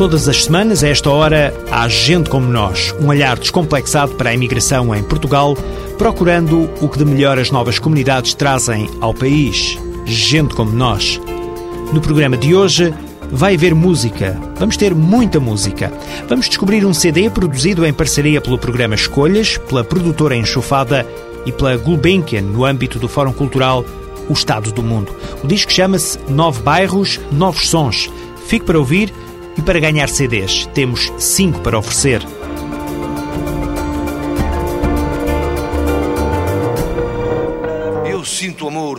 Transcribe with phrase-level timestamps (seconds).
[0.00, 4.34] Todas as semanas, a esta hora, há gente como nós, um olhar descomplexado para a
[4.34, 5.54] imigração em Portugal,
[5.98, 9.78] procurando o que de melhor as novas comunidades trazem ao país.
[10.06, 11.20] Gente como nós.
[11.92, 12.94] No programa de hoje,
[13.30, 14.40] vai haver música.
[14.58, 15.92] Vamos ter muita música.
[16.26, 21.06] Vamos descobrir um CD produzido em parceria pelo programa Escolhas, pela produtora Enxofada
[21.44, 23.84] e pela Gulbenkian, no âmbito do Fórum Cultural
[24.30, 25.14] O Estado do Mundo.
[25.44, 28.08] O disco chama-se Nove Bairros, Novos Sons.
[28.46, 29.12] Fique para ouvir
[29.60, 32.22] e para ganhar CDs, temos 5 para oferecer.
[38.10, 38.98] Eu sinto amor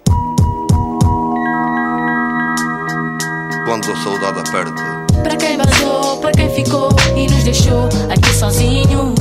[3.65, 5.00] quando a saudade aperta.
[5.23, 9.13] Para quem vazou, para quem ficou e nos deixou aqui sozinho.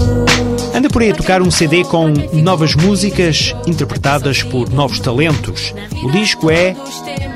[0.75, 5.75] Anda por aí a tocar um CD com novas músicas interpretadas por novos talentos.
[6.03, 6.75] O disco é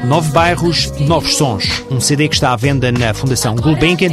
[0.05, 1.85] Nove Bairros, Novos Sons.
[1.91, 4.13] Um CD que está à venda na Fundação Gulbenkian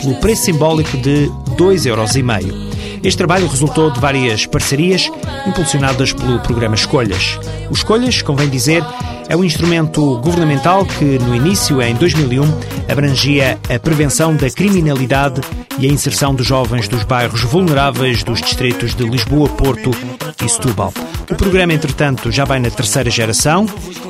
[0.00, 2.71] pelo preço simbólico de 2,5€.
[3.02, 5.10] Este trabalho resultou de várias parcerias
[5.46, 7.38] impulsionadas pelo programa Escolhas.
[7.68, 8.84] O Escolhas, convém dizer,
[9.28, 12.42] é um instrumento governamental que, no início, em 2001,
[12.88, 15.40] abrangia a prevenção da criminalidade
[15.78, 19.90] e a inserção dos jovens dos bairros vulneráveis dos distritos de Lisboa, Porto
[20.44, 20.92] e Setúbal.
[21.32, 23.64] O programa, entretanto, já vai na terceira geração.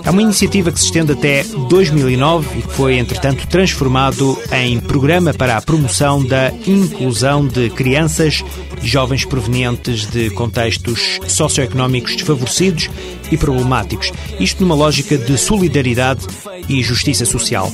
[0.04, 5.32] É uma iniciativa que se estende até 2009 e que foi, entretanto, transformado em programa
[5.32, 8.44] para a promoção da inclusão de crianças
[8.82, 12.90] e jovens provenientes de contextos socioeconómicos desfavorecidos
[13.30, 14.12] e problemáticos.
[14.40, 16.26] Isto numa lógica de solidariedade
[16.78, 17.72] e justiça social.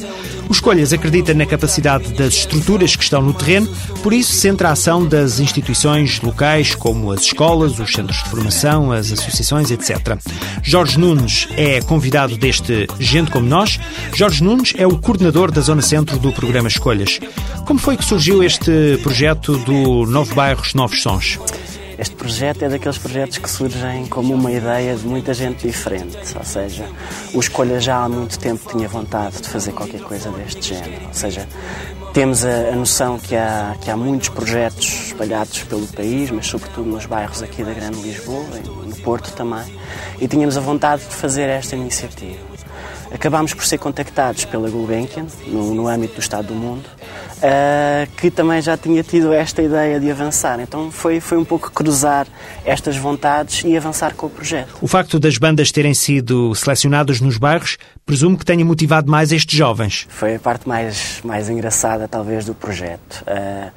[0.49, 3.69] O Escolhas acredita na capacidade das estruturas que estão no terreno,
[4.03, 8.91] por isso centra a ação das instituições locais, como as escolas, os centros de formação,
[8.91, 10.19] as associações, etc.
[10.63, 13.79] Jorge Nunes é convidado deste Gente Como Nós.
[14.15, 17.21] Jorge Nunes é o coordenador da Zona Centro do programa Escolhas.
[17.67, 21.39] Como foi que surgiu este projeto do Novo Bairros, Novos Sons?
[21.99, 26.45] Este projeto é daqueles projetos que surgem como uma ideia de muita gente diferente, ou
[26.45, 26.89] seja,
[27.35, 31.15] o Escolha já há muito tempo tinha vontade de fazer qualquer coisa deste género, ou
[31.15, 31.49] seja,
[32.13, 36.89] temos a, a noção que há, que há muitos projetos espalhados pelo país, mas sobretudo
[36.89, 38.47] nos bairros aqui da Grande Lisboa,
[38.87, 39.65] no Porto também,
[40.21, 42.39] e tínhamos a vontade de fazer esta iniciativa.
[43.11, 46.85] Acabámos por ser contactados pela Gulbenkian, no, no âmbito do Estado do Mundo,
[47.39, 50.61] uh, que também já tinha tido esta ideia de avançar.
[50.61, 52.27] Então foi, foi um pouco cruzar
[52.65, 54.77] estas vontades e avançar com o projeto.
[54.81, 59.57] O facto das bandas terem sido selecionadas nos bairros presumo que tenha motivado mais estes
[59.57, 60.07] jovens.
[60.09, 63.23] Foi a parte mais, mais engraçada, talvez, do projeto.
[63.23, 63.71] Uh,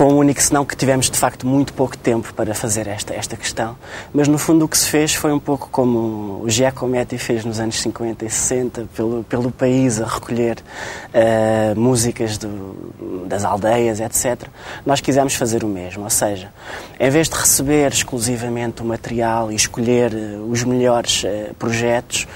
[0.00, 3.36] com o único senão que tivemos de facto muito pouco tempo para fazer esta, esta
[3.36, 3.76] questão,
[4.14, 7.60] mas no fundo o que se fez foi um pouco como o Giacometti fez nos
[7.60, 14.48] anos 50 e 60, pelo, pelo país a recolher uh, músicas do, das aldeias, etc.
[14.86, 16.50] Nós quisemos fazer o mesmo, ou seja,
[16.98, 22.26] em vez de receber exclusivamente o material e escolher uh, os melhores uh, projetos,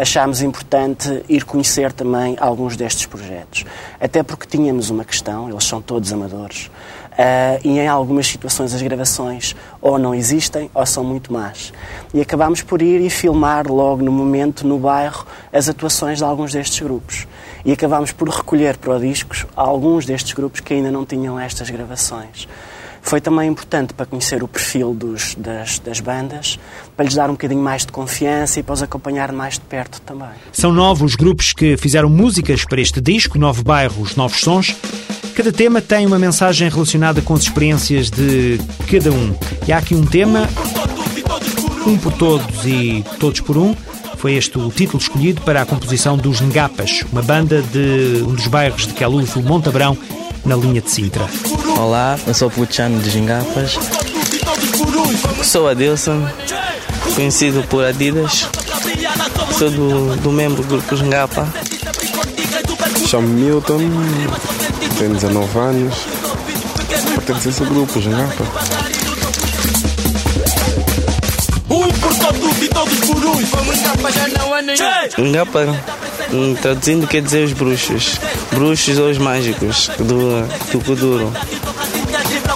[0.00, 3.64] achámos importante ir conhecer também alguns destes projetos.
[4.00, 6.70] Até porque tínhamos uma questão, eles são todos amadores,
[7.12, 11.72] uh, e em algumas situações as gravações ou não existem ou são muito más.
[12.12, 16.52] E acabámos por ir e filmar logo no momento, no bairro, as atuações de alguns
[16.52, 17.26] destes grupos.
[17.64, 22.46] E acabámos por recolher para discos alguns destes grupos que ainda não tinham estas gravações.
[23.06, 26.58] Foi também importante para conhecer o perfil dos, das, das, bandas,
[26.96, 30.00] para lhes dar um bocadinho mais de confiança e para os acompanhar mais de perto
[30.00, 30.30] também.
[30.52, 34.74] São novos grupos que fizeram músicas para este disco, Nove Bairros, Novos Sons.
[35.36, 38.58] Cada tema tem uma mensagem relacionada com as experiências de
[38.90, 39.36] cada um.
[39.68, 40.48] E há aqui um tema,
[41.86, 43.76] Um por Todos e Todos por Um.
[44.16, 48.48] Foi este o título escolhido para a composição dos Ngapas, uma banda de um dos
[48.48, 49.96] bairros de Queluz, o Montabrão,
[50.46, 51.28] na linha de Sintra.
[51.78, 53.78] Olá, eu sou o Puchano de Gingafas.
[55.42, 56.26] Sou Adilson,
[57.14, 58.48] conhecido por Adidas.
[59.58, 61.46] Sou do, do membro do grupo Gingapa.
[63.08, 63.80] Chamo Milton,
[64.98, 65.94] tenho 19 anos.
[67.14, 68.44] Pertenço a esse grupo, Gingapa.
[71.68, 73.44] Um por todos e todos por um.
[73.46, 75.30] Vamos Ngapa, já não há nenhum.
[75.32, 75.66] Ngapa,
[76.60, 78.18] traduzindo, quer dizer os bruxos.
[78.52, 80.46] Bruxos ou os mágicos do,
[80.96, 81.32] do.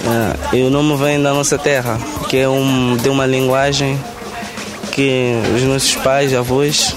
[0.03, 3.99] É, e o nome vem da nossa terra, que é um, de uma linguagem
[4.91, 6.95] que os nossos pais, avós,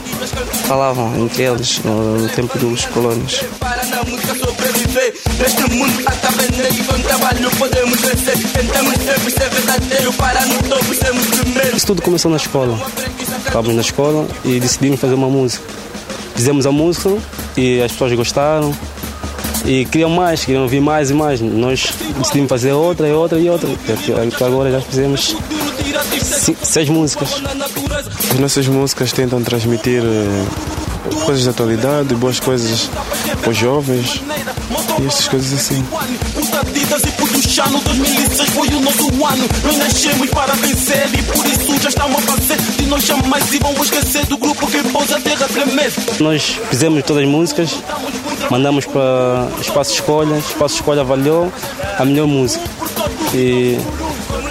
[0.67, 2.87] falavam entre eles no, no tempo dos
[4.39, 10.95] sobreviver Neste mundo e com trabalho podemos vencer Tentamos sempre ser verdadeiro Para no topo
[10.95, 11.27] sermos
[11.75, 12.79] Isso tudo começou na escola.
[13.47, 15.84] Estávamos na escola e decidimos fazer uma música.
[16.35, 17.17] Fizemos a música
[17.57, 18.75] e as pessoas gostaram
[19.65, 21.41] e queriam mais, queriam ouvir mais e mais.
[21.41, 23.69] Nós decidimos fazer outra e outra e outra.
[24.45, 25.37] Agora já fizemos
[26.63, 27.43] seis músicas.
[28.31, 30.45] As nossas músicas tentam transmitir eh,
[31.25, 32.91] coisas da atualidade, boas coisas
[33.41, 34.21] para os jovens
[35.01, 35.85] e essas coisas assim.
[36.65, 39.49] Puta Adidas e puto Chano 2006 foi o nosso ano.
[39.63, 42.57] Nós nascemos para vencer E por isso já estamos a fazer.
[42.57, 45.93] De nós jamais e vão esquecer Do grupo que pôs a terra tremer.
[46.21, 47.71] Nós fizemos todas as músicas,
[48.51, 51.53] mandamos para Espaço Escolha, Espaço Escolha avaliou
[51.99, 52.65] a melhor música.
[53.35, 53.79] E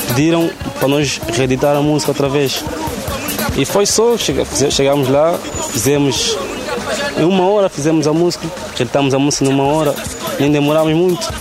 [0.08, 0.50] pediram
[0.80, 2.64] para nós reeditar a música outra vez.
[3.58, 5.40] E foi só, chegámos lá,
[5.72, 6.38] fizemos
[7.18, 9.94] em uma hora fizemos a música, reeditamos a música numa hora,
[10.40, 11.32] nem demorámos muito,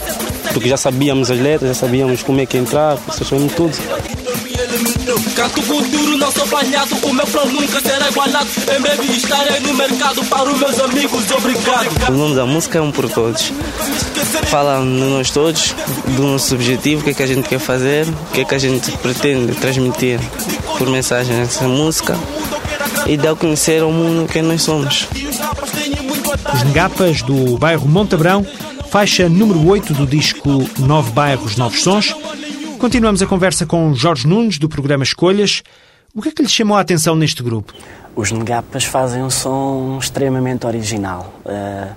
[0.53, 3.77] porque já sabíamos as letras, já sabíamos como é que entrar, já sabíamos tudo.
[5.35, 9.75] Canto futuro, não sou falhado O meu flow nunca será igualado Em breve estarei no
[9.75, 13.53] mercado Para os meus amigos, obrigado O nome da música é Um por Todos.
[14.47, 15.75] Fala de nós todos,
[16.17, 18.55] do nosso objetivo, o que é que a gente quer fazer, o que é que
[18.55, 20.21] a gente pretende transmitir
[20.79, 22.17] por mensagem nessa música
[23.07, 25.09] e dar a conhecer ao mundo quem nós somos.
[26.55, 28.47] Os Negapas do bairro Montabrão,
[28.93, 30.51] faixa número 8 do disco
[30.81, 32.15] Nove Bairros, Novos Sons.
[32.79, 35.63] Continuamos a conversa com Jorge Nunes, do programa Escolhas.
[36.15, 37.73] O que é que lhe chamou a atenção neste grupo?
[38.15, 41.33] Os Negapas fazem um som extremamente original.
[41.47, 41.89] Eh,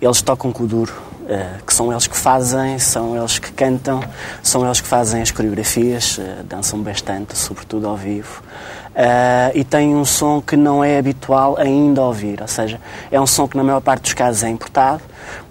[0.00, 0.92] eles tocam com o duro,
[1.28, 4.00] eh, que são eles que fazem, são eles que cantam,
[4.40, 8.44] são eles que fazem as coreografias, eh, dançam bastante, sobretudo ao vivo.
[9.56, 12.80] E têm um som que não é habitual ainda ouvir, ou seja,
[13.10, 15.02] é um som que na maior parte dos casos é importado,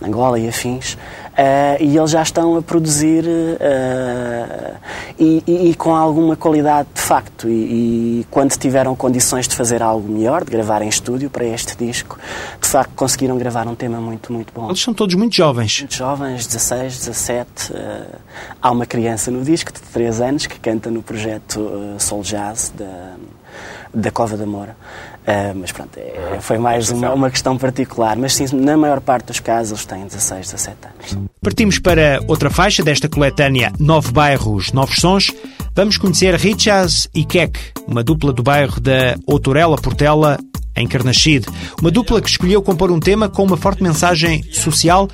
[0.01, 0.97] Angola e afins,
[1.37, 4.73] eh, e eles já estão a produzir eh,
[5.19, 7.47] e, e- e com alguma qualidade de facto.
[7.49, 11.75] E, e quando tiveram condições de fazer algo melhor, de gravar em estúdio para este
[11.77, 12.17] disco,
[12.61, 14.67] de facto conseguiram gravar um tema muito, muito bom.
[14.67, 15.79] Eles são todos muito jovens.
[15.79, 17.73] Muito jovens, 16, 17.
[17.73, 18.05] eh,
[18.61, 22.71] há uma criança no disco de 3 anos que canta no projeto eh, Soul Jazz
[22.77, 23.13] da,
[23.93, 24.75] da Cova da Moura.
[25.25, 28.17] Eh, mas pronto, é- foi mais uma, uma questão particular.
[28.17, 31.29] Mas sim, na maior parte dos casos eles têm 16, 17 anos.
[31.41, 35.31] Partimos para outra faixa desta coletânea Nove Bairros, Novos Sons.
[35.75, 40.37] Vamos conhecer Richas e Keck, uma dupla do bairro da Outorela Portela,
[40.75, 41.47] em Carnaxide.
[41.81, 45.07] Uma dupla que escolheu compor um tema com uma forte mensagem social,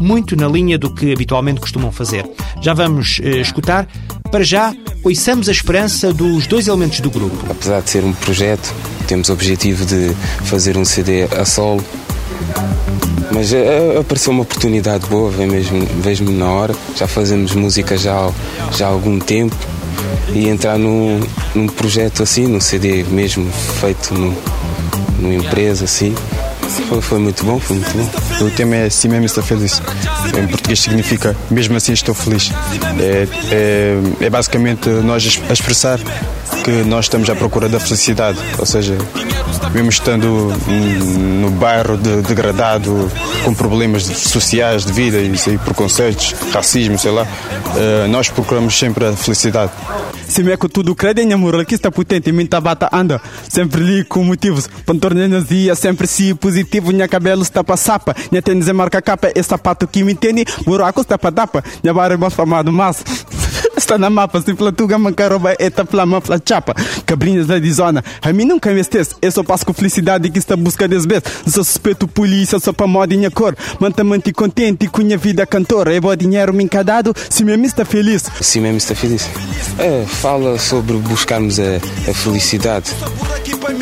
[0.00, 2.28] muito na linha do que habitualmente costumam fazer.
[2.60, 3.86] Já vamos eh, escutar.
[4.30, 7.36] Para já, ouçamos a esperança dos dois elementos do grupo.
[7.50, 8.74] Apesar de ser um projeto,
[9.06, 10.14] temos o objetivo de
[10.44, 11.84] fazer um CD a solo.
[13.32, 16.74] Mas eh, apareceu uma oportunidade boa, mesmo, vejo-me na hora.
[16.96, 18.30] Já fazemos música já,
[18.72, 19.56] já há algum tempo
[20.32, 21.20] e entrar num,
[21.54, 23.50] num projeto assim, num CD mesmo
[23.80, 24.34] feito no,
[25.18, 26.14] numa empresa assim,
[26.68, 28.46] foi, foi muito bom, foi muito bom.
[28.46, 29.80] O tema é Assim mesmo estou feliz.
[30.38, 32.52] Em português significa Mesmo assim estou feliz.
[33.00, 35.98] É, é, é basicamente nós a expressar
[36.64, 38.38] que nós estamos à procura da felicidade.
[38.58, 38.96] Ou seja,
[39.72, 40.52] mesmo estando
[41.40, 43.10] no bairro de- degradado,
[43.44, 45.28] com problemas sociais de vida e,
[45.58, 47.26] preconceitos, racismo, sei lá,
[47.76, 49.72] eh, nós procuramos sempre a felicidade.
[50.28, 50.94] Se me é com tudo
[51.60, 53.20] aqui está potente, minha tabata anda.
[53.48, 58.42] Sempre li com motivos, pantornenas ia sempre si positivo, minha cabelo está para sapa, minha
[58.42, 62.14] tênis é marca capa, esse sapato que me entende, buraco está para dapa, minha barra
[62.14, 63.04] é mais famado, mas
[63.76, 68.44] está na mapa, se platuga mancaroba, eta flama fla chapa, cabrinhas da zona, a mim
[68.44, 72.58] nunca me esquece, eu só passo com felicidade que está busca vezes, sou suspeito polícia,
[72.58, 76.64] só para moda minha cor, manta-me contente com minha vida cantora, é bom dinheiro me
[76.64, 78.24] encadado, se me está feliz.
[78.40, 79.28] Assim mesmo está feliz.
[79.78, 81.76] É, fala sobre buscarmos a,
[82.10, 82.90] a felicidade,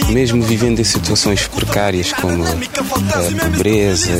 [0.08, 4.10] mesmo vivendo em situações precárias como a pobreza,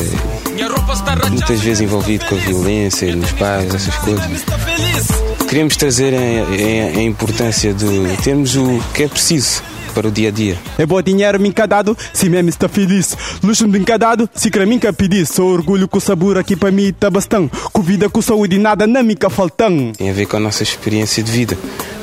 [1.30, 5.13] muitas vezes envolvido com a violência nos pais, essas coisas.
[5.48, 7.86] Queremos trazer a, a- a importância de
[8.22, 9.62] termos o que é preciso
[9.94, 10.58] para o dia a dia.
[10.76, 13.16] É bom dinheiro me encadado, se mesmo está feliz.
[13.42, 15.24] Luxo me encadado, se quer me pedir.
[15.26, 17.52] Sou orgulho com sabor aqui para mim está bastante.
[17.72, 19.92] Com vida, com saúde, nada não me faltam.
[19.96, 21.56] Tem a ver com a nossa experiência de vida.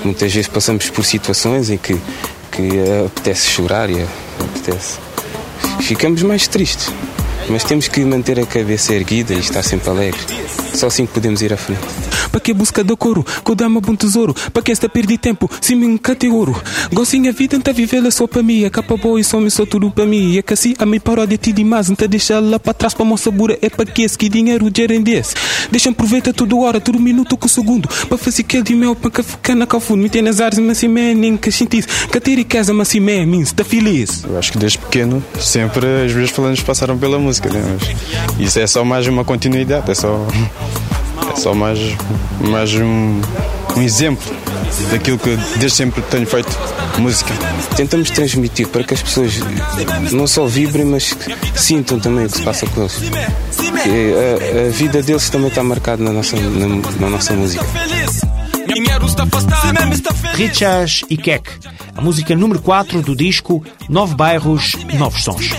[0.06, 1.96] Muitas vezes passamos por situações em que,
[2.52, 2.70] que
[3.06, 4.02] apetece chorar e
[4.40, 4.98] apetece.
[5.82, 6.90] Ficamos mais tristes.
[7.50, 10.26] Mas temos que manter a cabeça erguida e estar sempre alegres.
[10.74, 11.82] Só assim que podemos ir à frente.
[12.32, 15.76] Para que busca do couro, que dá bom tesouro, para que esta perdi tempo, se
[15.76, 16.60] me encate ouro.
[16.92, 19.66] Gostinha a vida, então vivê-la só para mim, a capa boa e só me só
[19.66, 20.38] tudo para mim.
[20.38, 23.06] É que assim a me parou de ti demais, então deixa lá para trás para
[23.06, 25.36] moça bura, é para que esse que dinheiro gerem-desse.
[25.70, 29.24] Deixa aproveita tudo hora, tudo minuto com segundo, para fazer aquele de mel, para que
[29.24, 32.44] ficar na cafundo, me tem nas áreas, mas assim, nem que sentido, que ter e
[32.44, 34.24] casa, mas assim, mim, está feliz.
[34.24, 37.62] Eu acho que desde pequeno, sempre os meus planos passaram pela música, né?
[37.62, 40.28] Mas isso é só mais uma continuidade, é só,
[41.32, 41.80] é só mais,
[42.40, 43.22] mais um,
[43.76, 44.34] um exemplo
[44.92, 46.50] daquilo que desde sempre tenho feito
[47.00, 47.34] música.
[47.76, 49.40] Tentamos transmitir para que as pessoas
[50.12, 51.16] não só vibrem, mas
[51.56, 53.00] sintam também o que se passa com eles.
[53.62, 56.68] A, a, vida deles também está marcada na nossa, na,
[57.00, 57.66] na nossa música.
[60.34, 61.50] Richas e Keck,
[61.96, 65.50] a música número 4 do disco Nove Bairros, Novos Sons.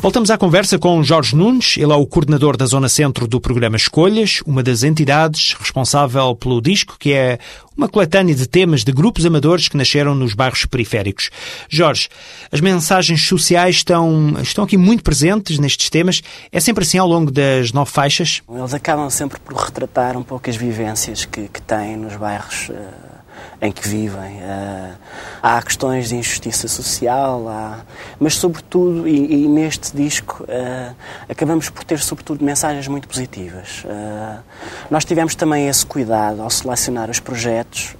[0.00, 3.76] Voltamos à conversa com Jorge Nunes, ele é o coordenador da Zona Centro do programa
[3.76, 7.40] Escolhas, uma das entidades responsável pelo disco, que é
[7.76, 11.30] uma coletânea de temas de grupos amadores que nasceram nos bairros periféricos.
[11.68, 12.08] Jorge,
[12.52, 16.22] as mensagens sociais estão, estão aqui muito presentes nestes temas.
[16.52, 18.40] É sempre assim ao longo das nove faixas?
[18.48, 22.68] Eles acabam sempre por retratar um pouco as vivências que, que têm nos bairros.
[22.68, 23.17] Uh
[23.60, 24.36] em que vivem.
[24.36, 24.94] Uh,
[25.42, 27.80] há questões de injustiça social, há,
[28.18, 30.94] mas sobretudo, e, e neste disco, uh,
[31.28, 33.84] acabamos por ter sobretudo mensagens muito positivas.
[33.84, 34.42] Uh,
[34.90, 37.96] nós tivemos também esse cuidado ao selecionar os projetos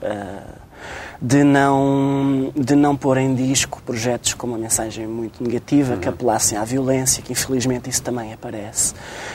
[1.21, 6.01] de não, de não pôr em disco projetos com uma mensagem muito negativa, uhum.
[6.01, 8.95] que apelassem à violência, que infelizmente isso também aparece.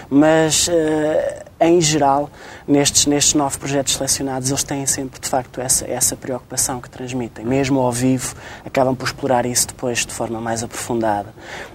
[0.09, 0.71] Mas, uh,
[1.59, 2.29] em geral,
[2.65, 7.45] nestes, nestes nove projetos selecionados, eles têm sempre, de facto, essa, essa preocupação que transmitem.
[7.45, 8.33] Mesmo ao vivo,
[8.65, 11.33] acabam por explorar isso depois de forma mais aprofundada.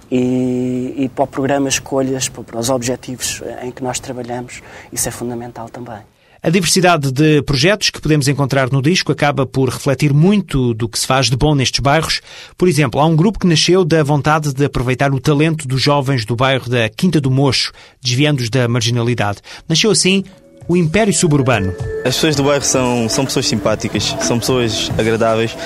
[0.09, 5.11] E, e para o programa Escolhas, para os objetivos em que nós trabalhamos, isso é
[5.11, 6.01] fundamental também.
[6.41, 10.97] A diversidade de projetos que podemos encontrar no disco acaba por refletir muito do que
[10.97, 12.21] se faz de bom nestes bairros.
[12.57, 16.23] Por exemplo, há um grupo que nasceu da vontade de aproveitar o talento dos jovens
[16.23, 19.39] do bairro da Quinta do Mocho, desviando-os da marginalidade.
[19.67, 20.23] Nasceu assim
[20.69, 21.73] o Império Suburbano.
[22.05, 25.57] As pessoas do bairro são, são pessoas simpáticas, são pessoas agradáveis,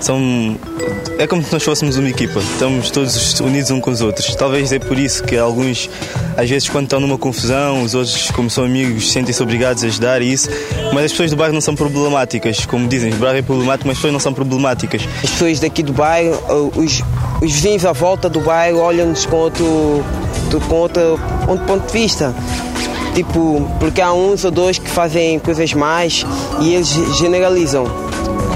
[0.00, 0.54] são
[1.18, 4.34] é como se nós fôssemos uma equipa, estamos todos unidos uns com os outros.
[4.34, 5.88] Talvez é por isso que alguns,
[6.36, 10.20] às vezes, quando estão numa confusão, os outros, como são amigos, sentem-se obrigados a ajudar
[10.20, 10.50] e isso.
[10.92, 13.96] Mas as pessoas do bairro não são problemáticas, como dizem, o bairro é problemático, mas
[13.96, 15.02] as pessoas não são problemáticas.
[15.24, 16.38] As pessoas daqui do bairro,
[16.76, 17.02] os,
[17.42, 20.04] os vizinhos à volta do bairro olham-nos com outro,
[20.68, 22.34] com outro, outro ponto de vista.
[23.14, 26.24] Tipo, porque há uns ou dois que fazem coisas mais
[26.60, 26.88] e eles
[27.18, 27.86] generalizam.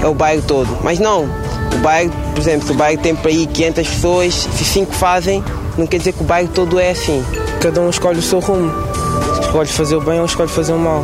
[0.01, 0.77] É o bairro todo.
[0.83, 1.23] Mas não.
[1.23, 5.43] O bairro, por exemplo, se o bairro tem para aí 500 pessoas, se 5 fazem,
[5.77, 7.23] não quer dizer que o bairro todo é assim.
[7.59, 8.71] Cada um escolhe o seu rumo.
[9.41, 11.03] Escolhe fazer o bem ou escolhe fazer o mal.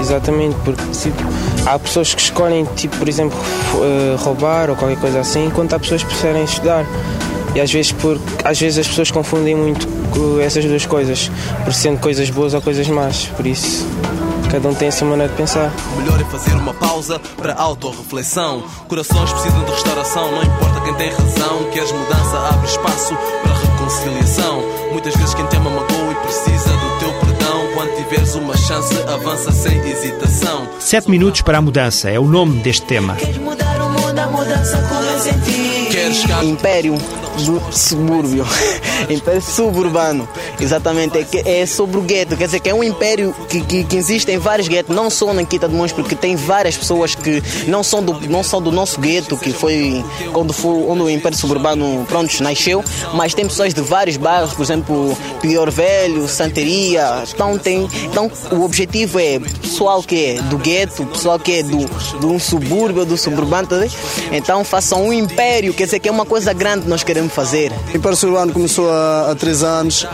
[0.00, 1.22] Exatamente, porque tipo,
[1.66, 3.38] há pessoas que escolhem, tipo, por exemplo,
[3.82, 6.86] eh, roubar ou qualquer coisa assim, enquanto há pessoas que preferem estudar.
[7.54, 9.88] E às vezes, por, às vezes as pessoas confundem muito
[10.40, 11.30] essas duas coisas,
[11.64, 13.26] por sendo coisas boas ou coisas más.
[13.36, 13.86] Por isso,
[14.50, 15.72] cada um tem a sua maneira de pensar.
[15.94, 18.62] O melhor é fazer uma pausa para autorreflexão.
[18.88, 21.64] Corações precisam de restauração, não importa quem tem razão.
[21.72, 24.62] Queres mudança, abre espaço para reconciliação.
[24.92, 27.68] Muitas vezes quem te ama magoa e precisa do teu perdão.
[27.74, 30.68] Quando tiveres uma chance, avança sem hesitação.
[30.80, 33.14] Sete minutos para a mudança é o nome deste tema.
[33.14, 35.88] Queres mudar o mundo, a mudança começa em ti.
[35.90, 36.94] Queres Império
[37.72, 38.46] subúrbio,
[39.08, 40.28] império suburbano,
[40.60, 43.96] exatamente, é, é sobre o gueto, quer dizer que é um império que, que, que
[43.96, 47.42] existe em vários guetos, não só na Quinta de Mons, porque tem várias pessoas que
[47.66, 51.36] não são do, não são do nosso gueto, que foi quando foi onde o império
[51.36, 57.58] suburbano pronto, nasceu, mas tem pessoas de vários bairros, por exemplo, Pior Velho, Santeria, então,
[57.58, 61.78] tem, então o objetivo é pessoal que é do gueto, pessoal que é do,
[62.18, 63.76] de um subúrbio, do suburbano, tá
[64.32, 67.72] então façam um império, quer dizer que é uma coisa grande nós queremos fazer.
[67.72, 70.06] O Império Urbano começou há, há três anos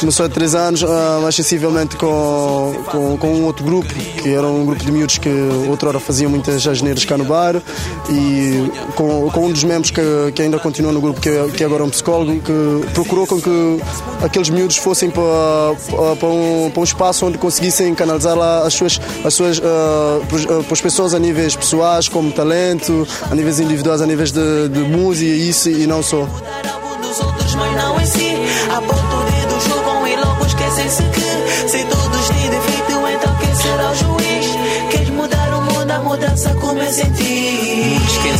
[0.00, 4.46] começou há três anos, uh, mais sensivelmente com, com, com, um outro grupo, que era
[4.46, 5.30] um grupo de miúdos que
[5.68, 7.62] outrora faziam muitas asneiras cá no bar,
[8.10, 11.66] e com, com um dos membros que, que ainda continua no grupo, que, que é
[11.66, 13.80] agora um psicólogo, que procurou com que
[14.22, 15.22] aqueles miúdos fossem para,
[16.18, 21.18] para, um, para um espaço onde conseguissem canalizar lá as suas, as suas uh, a
[21.18, 26.02] níveis pessoais, como talento, a níveis individuais, a níveis de, de música, isso e não
[26.02, 26.26] só.
[30.78, 32.05] E logo esquecem-se que Se todos
[36.16, 37.46] mudança começa em ti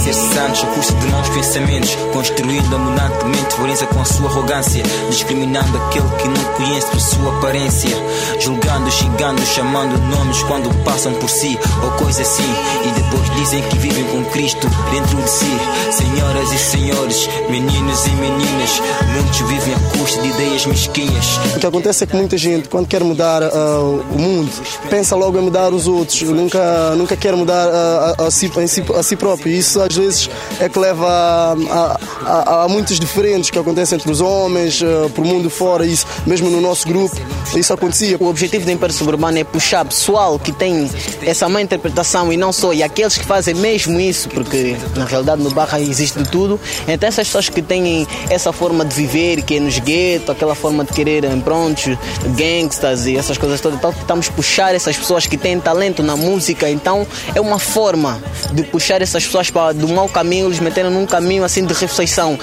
[0.06, 5.76] ser santos ao custo de maus pensamentos, construindo abundantemente violência com a sua arrogância, discriminando
[5.76, 7.90] aquele que não conhece por sua aparência,
[8.38, 11.58] julgando, xingando, chamando nomes quando passam por si.
[11.82, 12.44] Ou coisa assim,
[12.84, 15.58] e depois dizem que vivem com Cristo dentro de si.
[15.90, 21.38] Senhoras e senhores, meninos e meninas, muitos vivem à custa de ideias mesquinhas.
[21.56, 24.52] O que acontece é que muita gente, quando quer mudar uh, o mundo,
[24.88, 28.50] pensa logo em mudar os outros, nunca, nunca quer mudar uh, a, a, si,
[28.96, 29.52] a si próprio.
[29.52, 30.30] E isso às vezes
[30.60, 35.24] é que leva a, a, a muitas diferentes que acontecem entre os homens, uh, por
[35.24, 37.16] mundo fora, isso mesmo no nosso grupo,
[37.54, 38.16] isso acontecia.
[38.18, 40.90] O objetivo do Império Suburbano é puxar pessoal que tem
[41.22, 45.42] essa má interpretação e não só, e aqueles que fazem mesmo isso, porque na realidade
[45.42, 46.60] no Barra existe de tudo.
[46.88, 50.84] Então essas pessoas que têm essa forma de viver, que é nos guetos, aquela forma
[50.84, 51.98] de quererem, pronto,
[52.36, 56.68] gangsters e essas coisas todas, então tentamos puxar essas pessoas que têm talento na música,
[56.68, 58.20] então é uma forma
[58.52, 62.38] de puxar essas pessoas para do mau caminho, eles meterem num caminho assim de reflexão.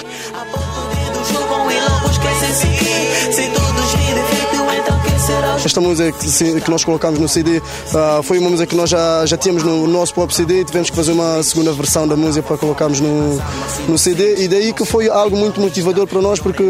[5.64, 9.36] Esta música que, nós colocamos no CD uh, foi uma música que nós já, já
[9.36, 12.58] tínhamos no nosso próprio CD e tivemos que fazer uma segunda versão da música para
[12.58, 13.40] colocarmos no,
[13.88, 16.62] no CD e daí que foi algo muito motivador para nós porque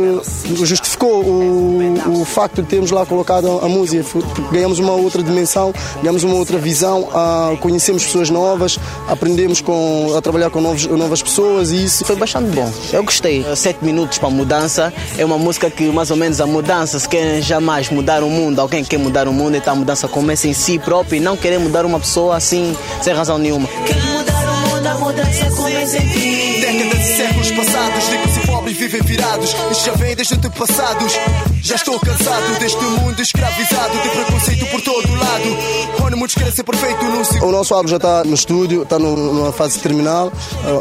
[0.63, 4.05] justificou o, o facto de termos lá colocado a, música,
[4.53, 10.23] ganhamos uma outra dimensão, ganhamos uma outra visão, uh, conhecemos pessoas novas, aprendemos com, a
[10.23, 12.73] trabalhar com novos, novas pessoas e isso foi bastante bom.
[12.93, 13.45] Eu gostei.
[13.57, 17.09] Sete minutos para a mudança é uma música que mais ou menos a mudança, se
[17.09, 20.53] querem jamais mudar o mundo, alguém quer mudar o mundo, então a mudança começa em
[20.53, 23.69] si próprio e não querer mudar uma pessoa assim, sem razão nenhuma.
[23.87, 26.61] Quer mudar o mundo, a mudança começa em ti.
[26.61, 28.34] Décadas e séculos passados, e pobres
[28.89, 29.55] vivem virados.
[29.71, 31.13] Isto já vem desde antepassados.
[31.63, 36.05] Já estou cansado deste mundo escravizado, de preconceito por todo lado.
[36.05, 39.53] Onde muitos querem ser perfeito no O nosso álbum já está no estúdio, está numa
[39.53, 40.31] fase terminal,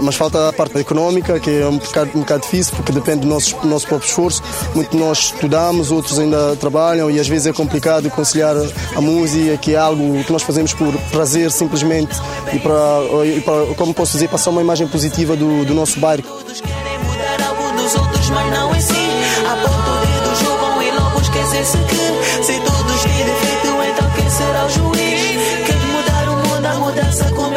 [0.01, 3.27] mas falta a parte económica, que é um bocado, um bocado difícil, porque depende do
[3.27, 4.43] nosso, do nosso próprio esforço.
[4.75, 8.55] Muito nós estudamos, outros ainda trabalham e às vezes é complicado conciliar
[8.95, 12.15] a música, que é algo que nós fazemos por prazer simplesmente
[12.53, 16.43] e para, e para como posso dizer, passar uma imagem positiva do, do nosso bairro.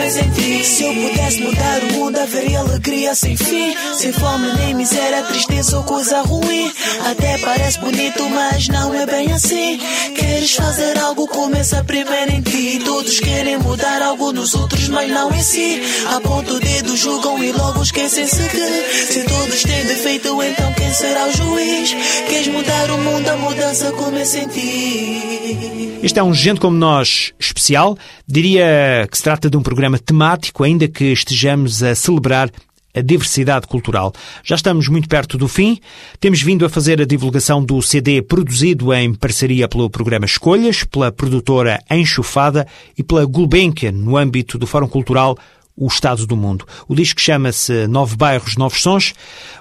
[0.07, 0.65] Começa em ti.
[0.65, 3.75] Se eu pudesse mudar o mundo, haveria alegria sem fim.
[3.95, 6.73] Sem fome nem miséria, tristeza ou coisa ruim.
[7.11, 9.81] Até parece bonito, mas não é bem assim.
[10.15, 12.81] Queres fazer algo, começa primeiro em ti.
[12.85, 15.83] Todos querem mudar algo nos outros, mas não em si.
[16.15, 21.27] Aponta o dedo, julgam e logo esquecem-se que se todos têm defeito, então quem será
[21.27, 21.97] o juiz?
[22.29, 25.99] Queres mudar o mundo, a mudança começa em ti.
[26.03, 27.99] Este é um Gente Como Nós especial.
[28.29, 32.51] Diria que se trata de um programa temático, ainda que estejamos a celebrar
[32.97, 34.13] a diversidade cultural.
[34.43, 35.79] Já estamos muito perto do fim.
[36.19, 41.13] Temos vindo a fazer a divulgação do CD produzido em parceria pelo programa Escolhas, pela
[41.13, 45.37] produtora Enxufada e pela Gulbenkian, no âmbito do Fórum Cultural
[45.77, 46.65] o Estado do Mundo.
[46.89, 49.15] O disco chama-se Nove Bairros, Novos Sons.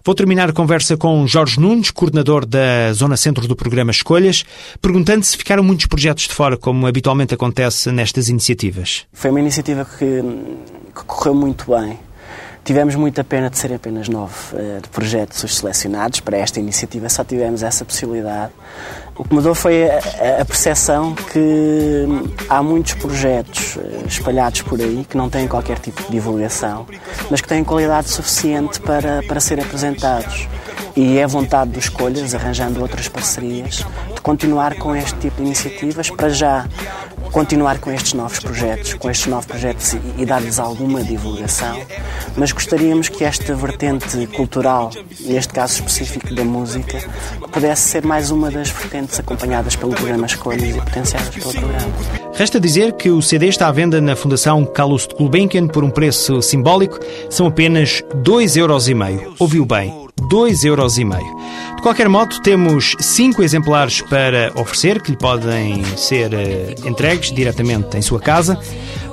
[0.04, 4.46] Vou terminar a conversa com Jorge Nunes, coordenador da Zona Centro do programa Escolhas,
[4.82, 9.06] perguntando se ficaram muitos projetos de fora, como habitualmente acontece nestas iniciativas.
[9.12, 10.22] Foi uma iniciativa que,
[10.96, 12.05] que correu muito bem.
[12.66, 17.24] Tivemos muita pena de serem apenas nove uh, projetos os selecionados para esta iniciativa, só
[17.24, 18.52] tivemos essa possibilidade.
[19.16, 22.08] O que mudou foi a, a percepção que
[22.50, 26.88] há muitos projetos uh, espalhados por aí que não têm qualquer tipo de divulgação,
[27.30, 30.48] mas que têm qualidade suficiente para, para serem apresentados.
[30.96, 36.10] E é vontade dos escolhas, arranjando outras parcerias, de continuar com este tipo de iniciativas
[36.10, 36.66] para já
[37.36, 41.78] continuar com estes novos projetos, com estes novos projetos e, e dar-lhes alguma divulgação,
[42.38, 46.98] mas gostaríamos que esta vertente cultural, neste caso específico da música,
[47.52, 51.94] pudesse ser mais uma das vertentes acompanhadas pelo programa Escolhas e potenciadas pelo programa.
[52.34, 55.90] Resta dizer que o CD está à venda na Fundação Carlos de Gulbenkian por um
[55.90, 56.98] preço simbólico,
[57.30, 59.36] são apenas 2,5€.
[59.40, 60.05] Ouviu bem?
[60.30, 61.76] 2,5€.
[61.76, 67.96] De qualquer modo, temos 5 exemplares para oferecer, que lhe podem ser uh, entregues diretamente
[67.98, 68.60] em sua casa.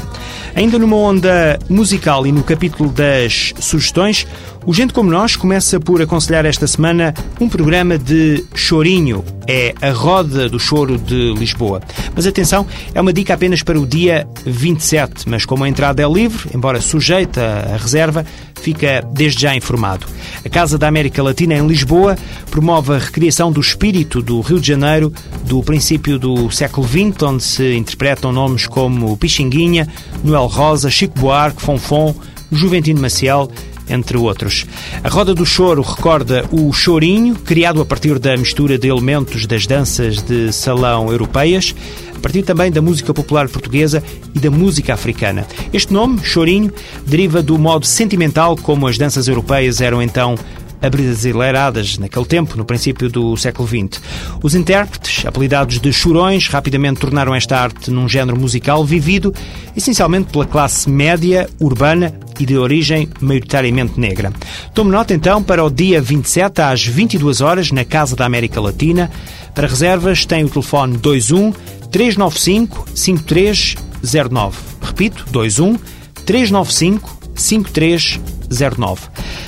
[0.56, 4.26] Ainda numa onda musical e no capítulo das sugestões,
[4.66, 9.24] o Gente Como Nós começa por aconselhar esta semana um programa de chorinho.
[9.48, 11.82] É a Roda do Choro de Lisboa.
[12.16, 16.08] Mas atenção, é uma dica apenas para o dia 27, mas como a entrada é
[16.08, 17.42] livre, embora sujeita
[17.74, 18.24] à reserva,
[18.62, 20.06] fica desde já informado.
[20.46, 22.16] A Casa da América Latina em Lisboa
[22.52, 25.12] promove a recriação do espírito do Rio de Janeiro
[25.46, 29.88] do princípio do século XX, onde se interpretam nomes como Pixinguinha,
[30.24, 32.16] Noel Rosa, Chico Buarque, Fonfon,
[32.52, 33.50] Juventino Maciel
[33.90, 34.66] entre outros.
[35.04, 39.66] A Roda do Choro recorda o chorinho, criado a partir da mistura de elementos das
[39.66, 41.76] danças de salão europeias,
[42.16, 44.04] a partir também da música popular portuguesa
[44.36, 45.48] e da música africana.
[45.74, 46.72] Este nome, chorinho,
[47.06, 50.36] deriva do modo sentimental como as danças europeias eram então
[50.82, 54.02] abrasileiradas naquele tempo, no princípio do século XX.
[54.42, 59.34] Os intérpretes, apelidados de chorões, rapidamente tornaram esta arte num género musical vivido
[59.76, 64.32] essencialmente pela classe média, urbana e de origem maioritariamente negra.
[64.74, 69.12] Tome nota então para o dia 27 às 22 horas na Casa da América Latina.
[69.54, 71.52] Para reservas tem o telefone 21
[71.92, 74.58] 395 5309.
[74.82, 75.78] Repito, 21
[76.26, 78.39] 395 5309.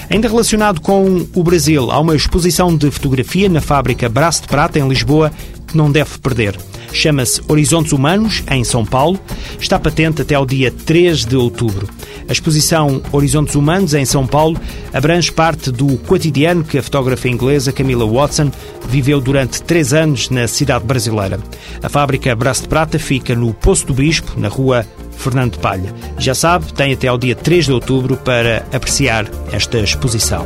[0.09, 4.79] Ainda relacionado com o Brasil, há uma exposição de fotografia na fábrica Braço de Prata,
[4.79, 5.31] em Lisboa,
[5.67, 6.57] que não deve perder.
[6.93, 9.19] Chama-se Horizontes Humanos, em São Paulo.
[9.59, 11.87] Está patente até ao dia 3 de outubro.
[12.27, 14.59] A exposição Horizontes Humanos, em São Paulo,
[14.93, 18.51] abrange parte do cotidiano que a fotógrafa inglesa Camila Watson
[18.87, 21.39] viveu durante três anos na cidade brasileira.
[21.81, 24.85] A fábrica Braço de Prata fica no Poço do Bispo, na rua
[25.21, 25.93] Fernando Palha.
[26.17, 30.45] Já sabe, tem até ao dia 3 de outubro para apreciar esta exposição.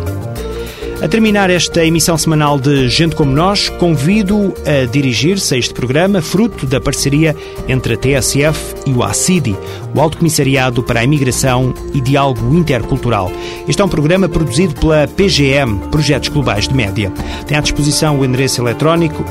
[1.01, 6.21] A terminar esta emissão semanal de Gente Como Nós, convido a dirigir-se a este programa,
[6.21, 7.35] fruto da parceria
[7.67, 9.57] entre a TSF e o ACIDI,
[9.93, 13.29] o Alto Comissariado para a Imigração e Diálogo Intercultural.
[13.67, 17.11] Este é um programa produzido pela PGM, Projetos Globais de Média.
[17.45, 19.25] Tem à disposição o endereço eletrónico